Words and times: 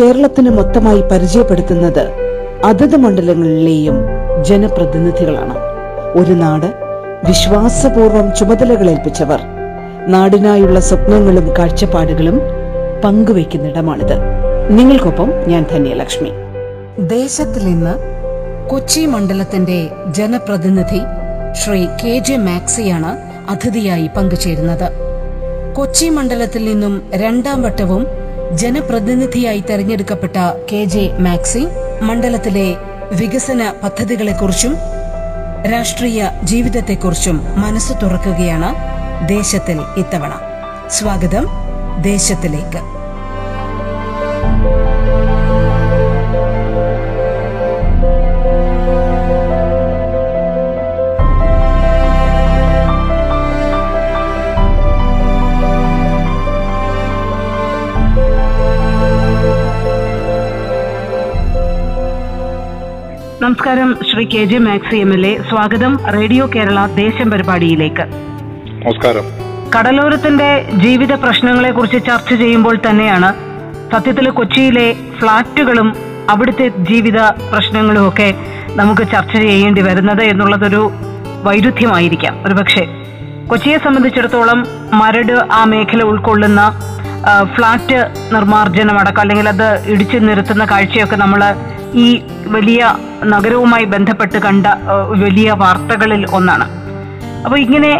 കേരളത്തിന് 0.00 0.50
മൊത്തമായി 0.50 1.00
പരിചയപ്പെടുത്തുന്നത് 1.00 2.08
അതത് 2.64 2.96
മണ്ഡലങ്ങളിലെയും 2.96 3.94
ജനപ്രതിനിധികളാണ്. 4.44 5.54
ഒരു 6.18 6.32
നാട് 6.32 6.66
വിശ്വാസപൂർവം 7.28 8.34
ചുമതലകളേൽപ്പിച്ചവർ. 8.38 9.40
നാടിനായുള്ള 10.06 10.80
സ്വപ്നങ്ങളും 10.80 11.56
കാഴ്ചപ്പാടുകളും 11.58 12.40
പങ്കുവയ്ക്കുന്നിടമാണിത്. 13.04 14.14
നിങ്ങൾക്കൊപ്പം 14.70 15.32
ഞാൻ 15.48 15.66
ധന്യലക്ഷ്മി. 15.72 16.30
ദേശത്തിൽ 16.98 17.66
നിന്ന് 17.66 17.94
കൊച്ചി 18.68 19.00
മണ്ഡലത്തിന്റെ 19.00 19.88
ജനപ്രതിനിധി 20.10 21.00
ശ്രീ 21.52 21.86
കെ 21.86 22.18
ജെ 22.18 22.36
മാക്സിയാണ് 22.36 23.18
അതിഥിയായി 23.50 24.10
പങ്കുചേരുന്നത്. 24.16 24.92
കൊച്ചി 25.74 26.08
മണ്ഡലത്തിൽ 26.08 26.64
നിന്നും 26.64 27.02
രണ്ടാം 27.14 27.62
വട്ടവും 27.62 28.06
ജനപ്രതിനിധിയായി 28.54 29.60
തെരഞ്ഞെടുക്കപ്പെട്ട 29.60 30.36
കെ 30.72 30.84
ജെ 30.84 31.16
മാക്സി 31.18 31.66
മണ്ഡലത്തിലെ 32.02 32.76
വികസന 33.12 33.72
പദ്ധതികളെക്കുറിച്ചും 33.82 34.76
രാഷ്ട്രീയ 35.72 36.24
ജീവിതത്തെക്കുറിച്ചും 36.44 37.44
മനസ്സ് 37.56 37.92
തുറക്കുകയാണ് 38.02 38.74
ദേശത്തിൽ 39.28 39.80
ഇത്തവണ. 39.96 40.32
സ്വാഗതം 40.88 41.46
ദേശത്തിലേക്ക്. 42.02 42.95
നമസ്കാരം. 63.66 63.96
Shri 64.10 64.24
K 64.24 64.42
J 64.44 64.58
Maxi 64.58 64.96
M 64.96 65.12
L 65.12 65.26
A. 65.26 65.30
സ്വാഗതം 65.48 65.92
റേഡിയോ 66.06 66.50
കേരള 66.54 66.86
ദേശം 66.86 67.30
പരിപാടിയിലേക്ക്. 67.30 68.04
നമസ്കാരം. 68.82 69.24
കടലോരത്തിന്റെ 69.76 70.70
ജീവിത 70.74 71.12
പ്രശ്നങ്ങളെ 71.14 71.70
കുറിച്ച് 71.70 71.96
ചർച്ച 72.06 72.34
ചെയ്യുമ്പോൾ 72.34 72.78
തന്നെയാണ് 72.90 73.30
സത്യത്തിൽ 73.92 74.30
കൊച്ചിയിലെ 74.30 74.96
ഫ്ളാറ്റുകളും 75.18 75.96
അവിടുത്തെ 76.30 76.68
ജീവിത 76.68 77.20
പ്രശ്നങ്ങളും 77.52 78.08
ഒക്കെ 78.08 78.34
നമുക്ക് 78.76 79.02
ചർച്ച 79.12 79.32
ചെയ്യേണ്ടി 79.36 79.82
വരുന്നത് 79.82 80.22
എന്നുള്ളതൊരു 80.22 80.92
വൈരുദ്ധ്യമായിരിക്കാം. 81.42 82.46
ഒരുപക്ഷെ 82.46 82.86
കൊച്ചിയെ 83.46 83.78
സംബന്ധിച്ചിടത്തോളം 83.78 84.66
മരട് 84.92 85.36
ആ 85.52 85.64
മേഖല 85.64 86.02
ഉൾക്കൊള്ളുന്ന 86.02 86.80
ഫ്ളാറ്റ് 87.56 87.98
നിർമ്മാർജനം 88.34 88.98
അടക്കം 88.98 89.20
അല്ലെങ്കിൽ 89.20 89.48
അത് 89.48 89.68
ഇടിച്ചു 89.86 90.18
നിരത്തുന്ന 90.18 90.64
കാഴ്ചയൊക്കെ 90.64 91.16
നമ്മൾ 91.16 91.42
ഈ 91.94 92.22
വലിയ 92.46 92.96
നഗരവുമായി 93.24 93.84
ബന്ധപ്പെട്ട് 93.84 94.38
കണ്ട 94.38 94.66
വലിയ 95.24 95.50
വാർത്തകളിൽ 95.50 96.26
ഒന്നാണ്. 96.38 96.66
അപ്പോൾ 97.44 97.58
ഇങ്ങനെ 97.58 97.92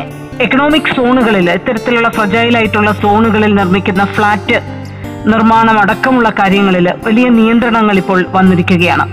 എക്കണോമിക് 0.44 0.94
സോണുകളിൽ 0.96 1.50
ഇത്തരത്തിലുള്ള 1.50 2.08
ഫ്രജൈൽ 2.08 2.56
ആയിട്ടുള്ള 2.56 2.90
സോണുകളിൽ 3.02 3.54
നിർമ്മിക്കുന്ന 3.54 4.04
ഫ്ളാറ്റ് 4.04 4.58
നിർമ്മാണം 5.32 5.78
അടക്കമുള്ള 5.78 6.28
കാര്യങ്ങളിൽ 6.40 6.88
വലിയ 7.06 7.28
നിയന്ത്രണങ്ങൾ 7.28 7.96
ഇപ്പോൾ 7.98 8.26
വന്നിരിക്കുകയാണ്. 8.32 9.06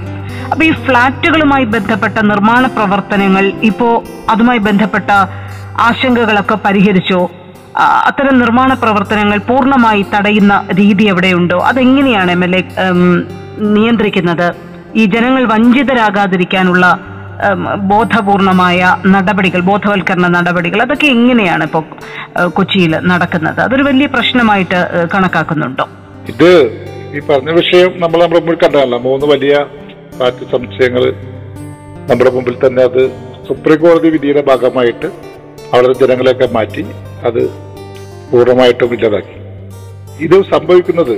അപ്പോൾ 0.51 0.63
ഈ 0.63 0.71
ഫ്ളാറ്റുകളുമായി 0.71 1.65
ബന്ധപ്പെട്ട 1.75 2.17
നിർമ്മാണ 2.31 2.67
പ്രവർത്തനങ്ങൾ 2.67 3.51
ഇപ്പോ 3.69 4.03
അതുമായി 4.29 4.59
ബന്ധപ്പെട്ട 4.59 5.11
ആശങ്കകളൊക്കെ 5.87 6.57
പരിഹരിച്ചോ 6.65 7.31
അത്തരം 8.07 8.39
നിർമ്മാണ 8.39 8.73
പ്രവർത്തനങ്ങൾ 8.73 9.37
പൂർണമായി 9.37 10.05
തടയുന്ന 10.13 10.65
രീതി 10.79 11.03
എവിടെയുണ്ടോ 11.03 11.57
അതെങ്ങനെയാണ് 11.69 12.31
എം 12.31 12.43
എൽ 12.43 12.55
എ 12.55 12.61
നിയന്ത്രിക്കുന്നത്. 13.75 14.47
ഈ 14.99 15.03
ജനങ്ങൾ 15.15 15.43
വഞ്ചിതരാകാതിരിക്കാനുള്ള 15.53 16.85
ബോധപൂർണമായ 17.91 18.79
നടപടികൾ 19.13 19.61
ബോധവൽക്കരണ 19.69 20.27
നടപടികൾ 20.35 20.79
അതൊക്കെ 20.81 21.07
എങ്ങനെയാണ് 21.15 21.63
ഇപ്പോൾ 21.69 21.83
കൊച്ചിയിൽ 22.57 22.93
നടക്കുന്നത്? 23.11 23.59
അതൊരു 23.65 23.83
വലിയ 23.87 24.07
പ്രശ്നമായിട്ട് 24.15 24.79
കണക്കാക്കുന്നുണ്ടോ? 25.13 25.85
ഇത് 26.31 26.51
ഈ 27.15 27.21
പറഞ്ഞ 27.29 27.51
വിഷയം 27.59 27.91
നമ്മൾ 28.03 28.19
നമ്മുടെ 28.23 28.39
മുമ്പിൽ 28.39 28.57
കണ്ടതല്ല. 28.63 28.95
മൂന്ന് 29.07 29.25
വലിയ 29.33 29.55
ഫ്ലാറ്റ് 30.15 30.45
സംശയങ്ങൾ 30.53 31.03
നമ്മുടെ 32.09 32.31
മുമ്പിൽ 32.35 32.55
തന്നെ 32.65 32.83
അത് 32.89 33.01
സുപ്രീം 33.47 33.79
കോടതി 33.83 34.09
വിധിയുടെ 34.15 34.41
ഭാഗമായിട്ട് 34.49 35.07
അവിടെ 35.73 35.93
ജനങ്ങളെയൊക്കെ 36.01 36.47
മാറ്റി 36.57 36.85
അത് 37.27 37.41
പൂർണമായിട്ടും 38.31 38.93
ഇല്ലാതാക്കി. 38.95 39.37
ഇത് 40.25 40.37
സംഭവിക്കുന്നത് 40.53 41.15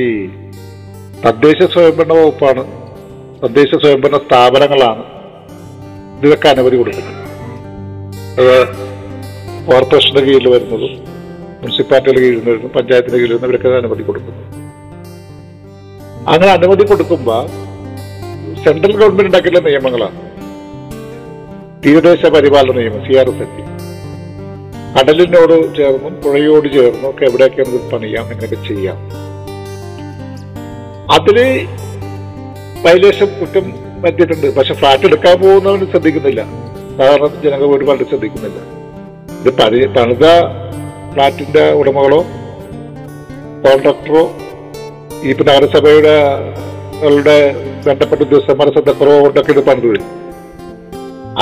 ഈ 0.00 0.02
തദ്ദേശ 1.24 1.58
സ്വയംഭരണ 1.72 2.12
വകുപ്പാണ്. 2.18 2.62
തദ്ദേശ 3.42 3.70
സ്വയംഭരണ 3.82 4.16
സ്ഥാപനങ്ങളാണ് 4.24 5.04
ഇതിനൊക്കെ 6.18 6.48
അനുമതി 6.52 6.76
കൊടുക്കുന്നത്. 6.80 7.20
അത് 8.40 8.54
കോർപ്പറേഷന്റെ 9.68 10.22
കീഴിൽ 10.26 10.46
വരുന്നതും 10.54 10.92
മുനിസിപ്പാലിറ്റിയുടെ 11.62 12.20
കീഴിൽ 12.24 12.40
വരുന്നു 12.48 12.68
പഞ്ചായത്തിന്റെ 12.76 13.18
കീഴിൽ 13.20 13.32
വരുന്ന 13.34 13.50
ഇവരൊക്കെ 13.50 13.76
അനുമതി 13.82 14.02
കൊടുക്കുന്നു. 14.08 14.42
അങ്ങനെ 16.32 16.50
അനുമതി 16.56 16.84
കൊടുക്കുമ്പോ 16.90 17.38
സെൻട്രൽ 18.64 18.94
ഗവൺമെന്റ് 19.00 19.28
ഉണ്ടാക്കിയുള്ള 19.30 19.60
നിയമങ്ങളാണ്. 19.68 20.18
തീരദേശ 21.84 22.26
പരിപാലന 22.36 22.76
നിയമം 22.80 23.02
സി 23.06 23.16
ആർ 23.20 23.28
എസ് 23.32 23.42
എഫ് 23.46 23.62
കടലിനോട് 24.96 25.54
ചേർന്നും 25.78 26.14
പുഴയോട് 26.24 26.68
ചേർന്നും 26.76 27.08
ഒക്കെ 27.10 27.24
എവിടെയൊക്കെ 27.30 27.62
നമുക്ക് 27.68 27.88
പണിയാം 27.92 28.22
അങ്ങനെയൊക്കെ 28.24 28.58
ചെയ്യാം. 28.68 28.98
അതിൽ 31.12 31.38
വയലേഷൻ 32.84 33.28
കുറ്റം 33.40 33.66
പറ്റിയിട്ടുണ്ട് 34.02 34.56
പക്ഷെ 34.56 34.74
ഫ്ലാറ്റ് 34.74 35.04
എടുക്കാൻ 35.04 35.36
പോകുന്നവന് 35.40 35.86
ശ്രദ്ധിക്കുന്നില്ല. 35.92 36.40
സാധാരണ 36.98 37.26
ജനങ്ങൾ 37.44 37.68
ഒരുപാട് 37.76 38.02
ശ്രദ്ധിക്കുന്നില്ല. 38.10 38.58
ഇത് 39.40 39.50
പഴയ 39.60 39.86
പണിത 39.86 40.26
ഫ്ലാറ്റിന്റെ 41.14 41.72
ഉടമകളോ 41.72 42.20
കോൺട്രാക്ടറോ 43.64 44.22
ഈ 45.24 45.32
നഗരസഭയുടെ 45.32 46.16
ബന്ധപ്പെട്ട 47.86 48.22
ഉദ്യോഗസ്ഥന്മാരെ 48.22 48.70
ശ്രദ്ധക്കുറവ് 48.70 49.20
കൊണ്ടൊക്കെ 49.20 49.52
ഇത് 49.52 49.66
പണിത് 49.66 49.86
വരും. 49.86 50.06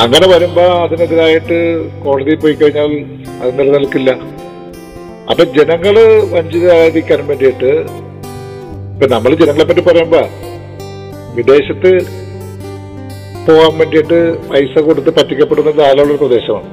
അങ്ങനെ 0.03 0.27
വരുമ്പോ 0.29 0.63
അതിനെതിരായിട്ട് 0.63 1.59
കോടതിയിൽ 2.05 2.39
പോയി 2.41 2.53
കഴിഞ്ഞാൽ 2.53 2.93
അത് 3.43 3.59
നിലനിൽക്കില്ല. 3.59 4.11
അപ്പൊ 5.31 5.45
ജനങ്ങൾ 5.45 5.97
വഞ്ചിതരായിരിക്കാൻ 6.35 7.27
വേണ്ടിയിട്ട് 7.27 7.87
ഇപ്പൊ 9.03 9.15
നമ്മൾ 9.15 9.35
ജനങ്ങളെ 9.35 9.65
പറ്റി 9.65 9.81
പറയുമ്പോ 9.81 10.19
വിദേശത്ത് 11.35 11.91
പോകാൻ 13.47 13.79
വേണ്ടിയിട്ട് 13.79 14.49
പൈസ 14.49 14.79
കൊടുത്ത് 14.79 15.11
പറ്റിക്കപ്പെടുന്ന 15.11 15.71
ധാരാളം 15.71 16.19
പ്രദേശമാണ്. 16.19 16.69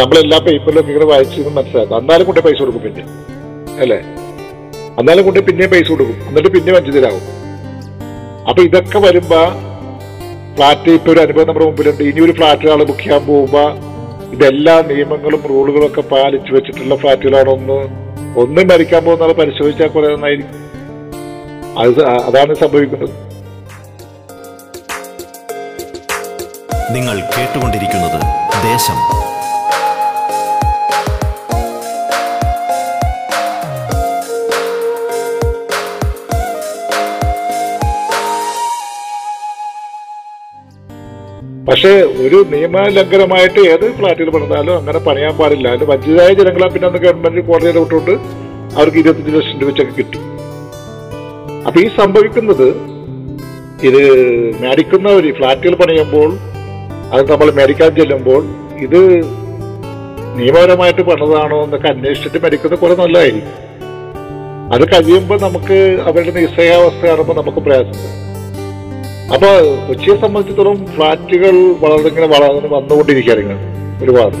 നമ്മളെല്ലാ 0.00 0.38
പേപ്പറിലും 0.38 0.86
ഇങ്ങനെ 0.86 1.04
വായിച്ചു 1.04 1.40
മനസ്സിലാക്കാം. 1.40 2.00
എന്നാലും 2.00 2.26
കൊണ്ടേ 2.26 2.40
പൈസ 2.40 2.58
കൊടുക്കും 2.60 2.82
പിന്നെ. 2.82 3.02
അല്ലേ? 3.80 3.96
എന്നാലും 4.98 5.24
കൊണ്ടേ 5.24 5.40
പിന്നെയും 5.40 5.70
പൈസ 5.70 5.88
കൊടുക്കും. 5.88 6.28
എന്നിട്ട് 6.28 6.48
പിന്നെ 6.48 6.72
വഞ്ചിതരാകും. 6.72 7.20
അപ്പൊ 8.48 8.62
ഇതൊക്കെ 8.62 8.98
വരുമ്പോ 8.98 9.40
ഫ്ലാറ്റ് 10.54 10.90
ഇപ്പൊ 10.90 11.12
ഒരു 11.12 11.20
അനുഭവം 11.20 11.46
നമ്മുടെ 11.46 11.66
മുമ്പിലുണ്ട്. 11.66 12.02
ഇനി 12.02 12.20
ഒരു 12.20 12.32
ഫ്ലാറ്റ് 12.32 12.68
ആൾ 12.68 12.84
ബുക്ക് 12.84 13.00
ചെയ്യാൻ 13.00 13.26
പോകുമ്പോ 13.26 13.64
ഇതെല്ലാ 14.32 14.82
നിയമങ്ങളും 14.86 15.40
റൂളുകളും 15.50 15.86
ഒക്കെ 15.86 16.00
പാലിച്ചു 16.00 16.54
വെച്ചിട്ടുള്ള 16.54 16.96
ഫ്ലാറ്റുകളാണോ 16.96 17.52
ഒന്ന്? 17.52 17.80
ഒന്നും 18.40 18.68
മരിക്കാൻ 18.68 19.04
പോകുന്ന 19.04 19.22
ആൾ 19.22 19.32
പരിശോധിച്ചാൽ 19.32 19.88
കുറെ 19.88 20.14
നന്നായിരിക്കും. 20.14 20.63
അത് 21.78 22.00
അതാണ് 22.06 22.54
സംഭവിക്കുന്നത്. 22.54 23.10
നിങ്ങൾ 26.94 27.16
കേട്ടുകൊണ്ടിരിക്കുന്നത് 27.34 28.20
ദേശം. 28.70 28.98
പക്ഷേ 41.68 41.90
ഒരു 42.24 42.44
നിയമലംഘനമായിട്ട് 42.50 43.60
ഏത് 43.60 43.96
ഫ്ലാറ്റിൽ 43.96 44.30
പണിതാലും 44.30 44.76
അങ്ങനെ 44.76 44.98
പണിയാൻ 44.98 45.36
പാടില്ല. 45.36 45.68
അതിൽ 45.68 45.84
വഞ്ചിതരായ 45.84 46.32
ജനങ്ങളെ 46.32 46.68
പിന്നെ 46.68 46.88
അന്ന് 46.88 46.98
ഗവൺമെന്റ് 46.98 47.46
കോടതിയുടെ 47.48 47.80
വിട്ടുകൊണ്ട് 47.80 48.14
അവർക്ക് 48.76 48.98
ഇരുപത്തഞ്ച് 48.98 49.36
ലക്ഷം 49.36 49.60
രൂപ 49.60 49.68
വെച്ചൊക്കെ 49.70 49.94
കിട്ടും. 49.98 50.33
അപ്പൊ 51.66 51.78
ഈ 51.80 51.88
സംഭവിക്കുന്നത് 51.98 52.66
ഇത് 53.82 54.02
മേടിക്കുന്നവർ 54.60 55.24
ഫ്ലാറ്റുകൾ 55.36 55.74
പണിയുമ്പോൾ 55.74 56.30
അത് 57.12 57.30
നമ്മൾ 57.30 57.48
മേടിക്കാൻ 57.50 57.90
ചെല്ലുമ്പോൾ 57.94 58.42
ഇത് 58.78 59.00
നിയമപരമായിട്ട് 60.38 61.02
പണിതാണോ 61.02 61.58
എന്നൊക്കെ 61.64 61.88
അന്വേഷിച്ചിട്ട് 61.88 62.38
മേടിക്കുന്നത് 62.42 62.80
കുറെ 62.80 62.94
നല്ലതായിരിക്കും. 62.94 63.52
അത് 64.72 64.84
കഴിയുമ്പോൾ 64.92 65.38
നമുക്ക് 65.40 65.76
അവരുടെ 66.08 66.32
നിസ്സഹാവസ്ഥ 66.38 67.02
കാണുമ്പോൾ 67.06 67.36
നമുക്ക് 67.36 67.60
പ്രയാസമുണ്ട് 67.66 68.10
അപ്പൊ 69.34 69.50
കൊച്ചിയെ 69.86 70.14
സംബന്ധിച്ചിടത്തോളം 70.22 70.78
ഫ്ലാറ്റുകൾ 70.94 71.54
വളരെ 71.82 72.08
ഇങ്ങനെ 72.08 72.28
വളർന്ന് 72.34 72.70
വന്നുകൊണ്ടിരിക്കുകയാണ് 72.74 73.56
ഒരുപാട് 74.02 74.36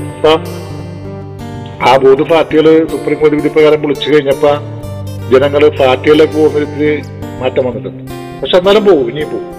ആ 1.86 1.92
മൂന്ന് 2.02 2.24
ഫ്ലാറ്റുകൾ 2.24 2.66
സുപ്രീം 2.92 3.18
കോടതി 3.20 3.36
വിധി 3.36 3.50
പ്രകാരം 3.54 3.80
വിളിച്ചു 3.82 4.08
കഴിഞ്ഞപ്പോ 4.10 4.52
ജനങ്ങൾ 5.32 5.62
ഫ്ലാറ്റുകളിലേക്ക് 5.76 6.36
പോകുന്നതിൽ 6.36 6.90
മാറ്റം 7.40 7.64
വന്നിട്ടുണ്ട്. 7.68 8.02
പക്ഷെ 8.42 8.56
എന്നാലും 8.58 8.84
പോകും 8.84 9.06
ഇനിയും 9.10 9.30
പോകും 9.34 9.50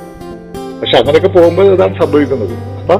പക്ഷെ 0.80 0.95
അങ്ങനെയൊക്കെ 0.98 1.30
പോകുമ്പോൾ 1.38 1.68
ഇതാണ് 1.74 1.95
സംഭവിക്കുന്നത്. 2.01 2.56
അപ്പൊ 2.81 2.95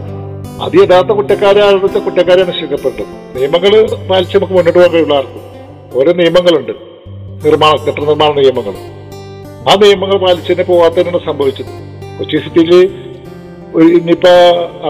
അത് 0.66 0.75
യഥാർത്ഥ 0.81 1.12
കുറ്റക്കാരെ 1.19 1.62
ആളുടെ 1.68 2.00
കുറ്റക്കാരെ 2.00 2.44
ശിക്ഷപ്പെട്ടത് 2.60 3.06
നിയമങ്ങൾ 3.36 3.74
പാലിച്ച് 4.10 4.36
നമുക്ക് 4.38 4.54
മുന്നോട്ട് 4.54 4.80
പോകാൻ 4.80 4.92
കഴിയുള്ള 4.94 5.16
ആർക്കും. 5.16 5.42
ഓരോ 6.00 6.12
നിയമങ്ങളുണ്ട്. 6.19 6.72
നിർമ്മാണ 7.45 7.75
കെട്ടിട 7.86 8.04
നിർമ്മാണ 8.04 8.31
നിയമങ്ങൾ. 8.39 8.75
ആ 9.69 9.74
നിയമങ്ങൾ 9.83 10.18
പാലിച്ച് 10.25 10.51
തന്നെ 10.51 10.63
പോകാത്തതിനാണ് 10.63 11.19
സംഭവിച്ചത്. 11.25 11.74
കൊച്ചി 12.18 12.38
സിറ്റിയിൽ 12.45 12.74
ഇനിയിപ്പോ 13.98 14.33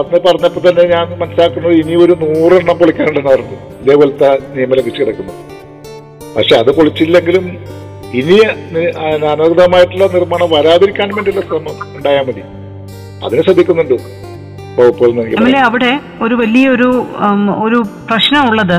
അന്ന് 0.00 0.18
പറഞ്ഞപ്പോ 0.26 0.60
തന്നെ 0.66 0.82
ഞാൻ 0.94 1.06
മനസ്സിലാക്കുന്നത് 1.20 1.74
ഇനി 1.74 1.94
ഒരു 2.04 2.14
നൂറെണ്ണം 2.22 2.76
പൊളിക്കാനുണ്ടെന്നായിരുന്നു. 2.78 3.56
ഇതേപോലത്തെ 3.82 4.28
നിയമം 4.56 4.76
ലഭിച്ചു 4.80 5.00
കിടക്കുന്നത്. 5.02 5.40
പക്ഷെ 6.36 6.54
അത് 6.62 6.70
പൊളിച്ചില്ലെങ്കിലും 6.76 7.46
ഇനി 8.16 8.36
അനധികൃതമായിട്ടുള്ള 9.26 10.04
നിർമ്മാണം 10.14 10.50
വരാതിരിക്കാൻ 10.50 11.08
വേണ്ടിയുള്ള 11.14 11.46
ശ്രമം 11.46 11.96
ഉണ്ടായാൽ 11.96 12.24
മതി. 12.26 12.42
അതിനെ 13.26 13.42
ശ്രദ്ധിക്കുന്നുണ്ട്. 13.42 13.94
അവിടെ 15.64 16.00
ഒരു 16.22 16.34
വലിയൊരു 16.34 17.06
ഒരു 17.62 17.84
പ്രശ്നമുള്ളത്. 18.10 18.76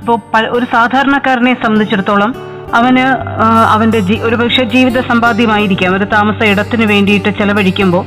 ഇപ്പോൾ 0.00 0.18
ഒരു 0.50 0.66
സാധാരണക്കാരനെ 0.72 1.54
സംബന്ധിച്ചിടത്തോളം 1.54 2.30
അവന് 2.74 3.04
അവന്റെ 3.68 4.00
ജീ- 4.00 4.22
ഒരു 4.22 4.36
പക്ഷേ 4.36 4.64
ജീവിത 4.64 5.00
സമ്പാദ്യമായിരിക്കാം. 5.00 5.96
ഒരു 5.96 6.04
താമസ 6.04 6.44
ഇടത്തിന് 6.44 6.84
വേണ്ടിയിട്ട് 6.84 7.28
ചെലവഴിക്കുമ്പോൾ 7.30 8.04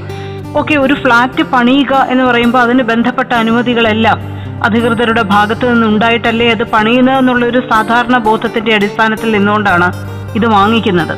ഓക്കെ 0.58 0.76
ഒരു 0.76 0.94
ഫ്ലാറ്റ് 0.94 1.44
പണിയുക 1.44 2.08
എന്ന് 2.10 2.24
പറയുമ്പോൾ 2.24 2.60
അതിന് 2.60 2.84
ബന്ധപ്പെട്ട 2.84 3.34
അനുമതികളെല്ലാം 3.34 4.18
അധികൃതരുടെ 4.64 5.22
ഭാഗത്തു 5.22 5.66
നിന്ന് 5.66 5.88
ഉണ്ടായിട്ടല്ലേ 5.88 6.50
അത് 6.50 6.64
പണിയുന്നതെന്നുള്ള 6.64 7.46
ഒരു 7.46 7.60
സാധാരണ 7.70 8.18
ബോധത്തിന്റെ 8.18 8.74
അടിസ്ഥാനത്തിൽ 8.74 9.32
നിന്നുകൊണ്ടാണ് 9.32 9.88
ഇത് 10.36 10.46
വാങ്ങിക്കുന്നത്. 10.46 11.16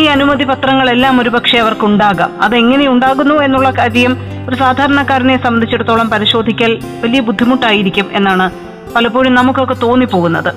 ഈ 0.00 0.04
അനുമതി 0.04 0.44
പത്രങ്ങളെല്ലാം 0.44 1.20
ഒരുപക്ഷെ 1.20 1.58
അവർക്കുണ്ടാകാം. 1.58 2.42
അതെങ്ങനെ 2.42 2.88
ഉണ്ടാകുന്നു 2.88 3.34
എന്നുള്ള 3.34 3.70
കാര്യം 3.70 4.12
ഒരു 4.48 4.56
സാധാരണക്കാരനെ 4.56 5.36
സംബന്ധിച്ചിടത്തോളം 5.42 6.10
പരിശോധിക്കൽ 6.10 6.72
വലിയ 7.04 7.20
ബുദ്ധിമുട്ടായിരിക്കും 7.20 8.06
എന്നാണ് 8.12 8.50
പലപ്പോഴും 8.94 9.34
നമുക്കൊക്കെ 9.34 9.74
തോന്നിപ്പോകുന്നത്. 9.74 10.52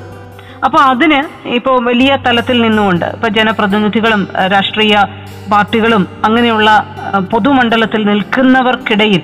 അപ്പോൾ 0.65 0.81
അതിന് 0.81 1.47
ഇപ്പോൾ 1.47 1.85
വലിയ 1.85 2.17
തലത്തിൽ 2.27 2.61
നിന്നുകൊണ്ട് 2.61 3.05
ഇപ്പൊ 3.05 3.27
ജനപ്രതിനിധികളും 3.27 4.27
രാഷ്ട്രീയ 4.53 4.97
പാർട്ടികളും 5.51 6.07
അങ്ങനെയുള്ള 6.25 6.69
പൊതുമണ്ഡലത്തിൽ 7.31 8.05
നിൽക്കുന്നവർക്കിടയിൽ 8.05 9.21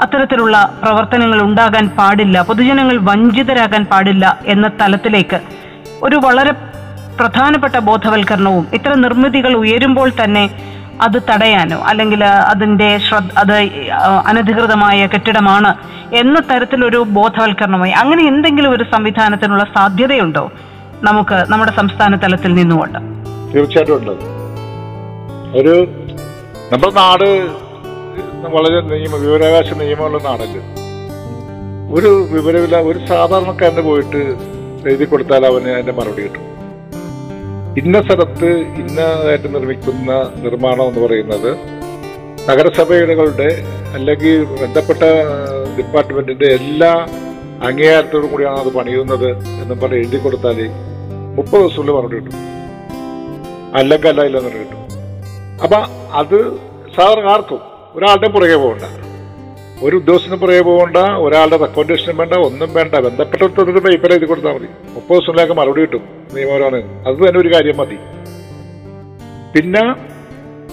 അത്തരത്തിലുള്ള 0.00 0.56
പ്രവർത്തനങ്ങൾ 0.82 1.42
ഉണ്ടാകാൻ 1.42 1.88
പാടില്ല. 1.88 2.42
പൊതുജനങ്ങൾ 2.42 2.98
വഞ്ചിതരാകാൻ 3.02 3.84
പാടില്ല 3.84 4.38
എന്ന 4.46 4.70
തലത്തിലേക്ക് 4.80 5.40
ഒരു 6.02 6.16
വളരെ 6.16 6.52
പ്രധാനപ്പെട്ട 7.20 7.78
ബോധവൽക്കരണവും 7.78 8.66
ഇത്തരം 8.74 9.00
നിർമ്മിതികൾ 9.00 9.52
ഉയരുമ്പോൾ 9.54 10.10
തന്നെ 10.24 10.44
അത് 11.02 11.18
തടയാനോ 11.30 11.78
അല്ലെങ്കിൽ 11.80 12.24
അതിന്റെ 12.24 12.88
ശ്രദ്ധ 12.98 13.30
അത് 13.42 13.58
അനധികൃതമായ 14.26 15.06
കെട്ടിടമാണ് 15.06 15.70
എന്ന 16.14 16.40
തരത്തിലൊരു 16.50 16.96
ബോധവൽക്കരണമായി. 17.18 17.92
അങ്ങനെ 17.92 18.22
എന്തെങ്കിലും 18.28 18.72
ഒരു 18.72 18.84
സംവിധാനത്തിനുള്ള 18.94 19.64
സാധ്യതയുണ്ടോ? 19.76 20.44
നമുക്ക് 21.02 21.44
നമ്മുടെ 21.48 21.72
സംസ്ഥാന 21.76 22.16
തലത്തിൽ 22.16 22.54
നിന്നുകൊണ്ട്. 22.54 22.98
തീർച്ചയായിട്ടും 23.54 23.96
ഉണ്ട്. 23.96 24.12
ഒരു 25.58 25.74
നമ്മുടെ 26.72 26.92
നാട് 27.00 27.28
വളരെ 28.56 28.80
നിയമ 28.90 29.16
വിവരാവകാശ 29.16 29.72
നിയമമുള്ള 29.74 30.18
നാടല്ലേ? 30.28 30.62
ഒരു 31.96 32.10
വിവരമില്ല 32.32 32.76
ഒരു 32.80 32.98
സാധാരണക്കാരന് 33.06 33.80
പോയിട്ട് 33.80 34.20
എഴുതി 34.88 35.04
കൊടുത്താൽ 35.04 35.46
അവന് 35.46 35.70
അതിന്റെ 35.76 35.92
മറുപടി 35.92 36.22
കിട്ടും. 36.22 36.49
ഇന്ന 37.78 38.02
സ്ഥലത്ത് 38.02 38.48
ഇന്നതായിട്ട് 38.80 39.48
നിർമ്മിക്കുന്ന 39.54 40.12
നിർമ്മാണം 40.44 40.86
എന്ന് 40.88 41.00
പറയുന്നത് 41.06 41.50
നഗരസഭകളുടെ 42.48 43.50
അല്ലെങ്കിൽ 43.94 44.44
ബന്ധപ്പെട്ട 44.62 45.02
ഡിപ്പാർട്ട്മെന്റിന്റെ 45.78 46.46
എല്ലാ 46.46 46.92
അംഗീകാരത്തോടും 47.68 48.30
കൂടിയാണ് 48.30 48.60
അത് 48.60 48.70
പണിയുന്നത് 48.78 49.28
എന്ന് 49.62 49.74
പറഞ്ഞ് 49.82 49.96
എഴുതി 49.96 50.16
കൊടുത്താൽ 50.16 50.58
മുപ്പത് 51.36 51.60
ദിവസത്തിൽ 51.60 51.92
മറുപടി 51.96 52.16
കിട്ടും. 52.16 52.36
അല്ലെങ്കിൽ 53.74 54.08
അല്ല 54.08 54.24
ഇല്ലെന്ന് 54.24 54.50
കിട്ടും. 54.50 54.80
അപ്പൊ 55.64 55.78
അത് 56.20 56.38
സാധാരണ 56.96 57.28
ആർക്കും 57.34 57.60
ഒരാളുടെ 57.94 58.28
പുറകെ 58.28 58.56
പോകണ്ട. 58.56 58.84
ഒരു 59.82 59.96
ഉദ്യോഗസ്ഥന് 59.96 60.36
പുറകെ 60.36 60.60
പോകണ്ട 60.60 60.96
ഒരാളുടെ 60.96 61.56
റെക്കമെൻഡേഷനും 61.56 62.16
വേണ്ട 62.16 62.32
ഒന്നും 62.32 62.72
വേണ്ട. 62.72 62.94
ബന്ധപ്പെട്ടൊരു 62.94 63.78
പേപ്പർ 63.78 64.12
എഴുതി 64.12 64.24
കൊടുത്താൽ 64.24 64.54
മതി. 64.54 64.66
മുപ്പത് 64.90 65.16
ദിവസത്തിലേക്ക് 65.16 65.52
മറുപടി 65.52 65.80
കിട്ടും. 65.80 66.02
നിയമപരമാണ്. 66.34 67.08
അത് 67.08 67.28
തന്നെ 67.28 67.40
ഒരു 67.40 67.54
കാര്യം 67.54 67.76
മതി. 67.76 67.94
പിന്നെ 69.54 69.90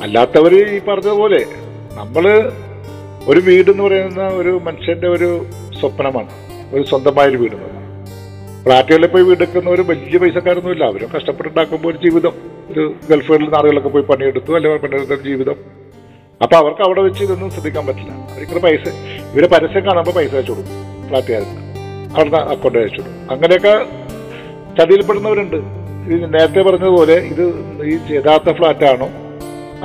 അല്ലാത്തവർ 0.02 0.56
ഈ 0.56 0.80
പറഞ്ഞതുപോലെ 0.80 1.46
നമ്മൾ 1.94 2.52
ഒരു 3.28 3.40
വീട് 3.40 3.72
എന്ന് 3.72 3.84
പറയുന്ന 3.84 4.28
ഒരു 4.28 4.62
മനുഷ്യന്റെ 4.64 5.08
ഒരു 5.08 5.46
സ്വപ്നമാണ്. 5.80 6.30
ഒരു 6.74 6.84
സ്വന്തമായൊരു 6.84 7.38
വീട് 7.38 7.78
ഫ്ലാറ്റുകളിൽ 8.64 9.08
പോയി 9.08 9.24
വീടെടുക്കുന്നവർ 9.24 9.82
വലിയ 9.82 10.18
പൈസക്കാരൊന്നും 10.18 10.72
ഇല്ല. 10.72 10.84
അവരും 10.84 11.10
കഷ്ടപ്പെട്ടുണ്ടാക്കുമ്പോൾ 11.18 11.90
ഒരു 11.90 11.98
ജീവിതം. 11.98 12.32
ഒരു 12.72 12.94
ഗൾഫുകളിൽ 13.10 13.50
നാടുകളിലൊക്കെ 13.50 13.90
പോയി 13.90 14.04
പണിയെടുത്തു 14.04 14.54
അല്ലെങ്കിൽ 14.54 14.80
പണിയെടുത്ത 14.80 15.22
ജീവിതം. 15.22 15.56
അപ്പൊ 16.42 16.56
അവർക്ക് 16.58 16.82
അവിടെ 16.82 17.02
വെച്ച് 17.02 17.24
ഇതൊന്നും 17.24 17.52
ശ്രദ്ധിക്കാൻ 17.52 17.86
പറ്റില്ല. 17.86 18.27
അവർക്ക് 18.38 18.60
പൈസ 18.64 18.84
ഇവരെ 19.34 19.48
പരസ്യം 19.54 19.84
കാണുമ്പോൾ 19.86 20.14
പൈസ 20.18 20.34
അയച്ചു 20.38 20.52
കൊടുക്കും 20.52 20.76
ഫ്ലാറ്റുകാർക്ക്. 21.10 21.56
അവിടുന്ന് 22.16 22.40
അക്കൗണ്ട് 22.54 22.78
അയച്ചു 22.82 23.00
കൊടുക്കും 23.00 23.32
അങ്ങനെയൊക്കെ 23.34 23.74
ചതിയിൽപ്പെടുന്നവരുണ്ട്. 24.78 25.58
ഇത് 26.14 26.26
നേരത്തെ 26.34 26.62
പറഞ്ഞതുപോലെ 26.68 27.16
ഇത് 27.32 27.44
ഈ 27.92 27.94
യഥാർത്ഥ 28.16 28.52
ഫ്ലാറ്റാണോ 28.60 29.08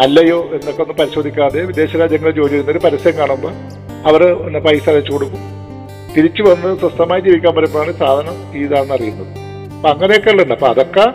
അല്ലയോ 0.04 0.38
എന്നൊക്കെ 0.56 0.82
ഒന്ന് 0.82 0.94
പരിശോധിക്കാതെ 0.98 1.62
വിദേശ 1.70 1.96
രാജ്യങ്ങളിൽ 2.02 2.34
ജോലി 2.38 2.52
ചെയ്യുന്നവർ 2.52 2.78
പരസ്യം 2.84 3.14
കാണുമ്പോൾ 3.18 3.54
അവർ 4.10 4.22
പൈസ 4.66 4.86
അയച്ചു 4.92 5.12
കൊടുക്കും. 5.12 5.42
തിരിച്ചു 6.16 6.42
വന്ന് 6.42 6.70
സ്വസ്ഥമായി 6.80 7.22
ജീവിക്കാൻ 7.26 7.52
പറ്റുമ്പോഴാണ് 7.56 7.92
സാധനം 8.02 8.36
ഇതാണെന്ന് 8.62 8.94
അറിയുന്നത്. 8.94 9.32
അപ്പം 9.76 9.90
അങ്ങനെയൊക്കെ 9.94 10.30
ഉള്ളുണ്ട് 10.30 10.54
അപ്പം 10.56 10.70
അതൊക്കെ 10.70 11.06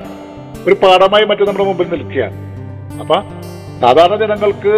ഒരു 0.68 0.76
പാഠമായി 0.84 1.26
മറ്റും 1.32 1.48
നമ്മുടെ 1.48 1.66
മുമ്പിൽ 1.70 1.90
നിൽക്കുകയാണ്. 1.96 2.38
അപ്പം 3.02 3.22
സാധാരണ 3.82 4.16
ജനങ്ങൾക്ക് 4.24 4.76